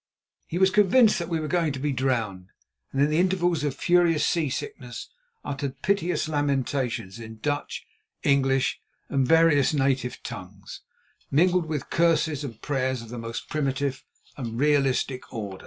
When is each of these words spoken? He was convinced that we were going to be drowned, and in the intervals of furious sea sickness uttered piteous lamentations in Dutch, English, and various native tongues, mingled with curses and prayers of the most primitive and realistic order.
He 0.47 0.57
was 0.57 0.71
convinced 0.71 1.19
that 1.19 1.29
we 1.29 1.39
were 1.39 1.47
going 1.47 1.71
to 1.73 1.79
be 1.79 1.91
drowned, 1.91 2.47
and 2.91 2.99
in 3.03 3.11
the 3.11 3.19
intervals 3.19 3.63
of 3.63 3.75
furious 3.75 4.25
sea 4.25 4.49
sickness 4.49 5.09
uttered 5.45 5.83
piteous 5.83 6.27
lamentations 6.27 7.19
in 7.19 7.37
Dutch, 7.37 7.85
English, 8.23 8.81
and 9.09 9.27
various 9.27 9.75
native 9.75 10.23
tongues, 10.23 10.81
mingled 11.29 11.67
with 11.67 11.91
curses 11.91 12.43
and 12.43 12.59
prayers 12.63 13.03
of 13.03 13.09
the 13.09 13.19
most 13.19 13.47
primitive 13.47 14.03
and 14.37 14.59
realistic 14.59 15.31
order. 15.31 15.59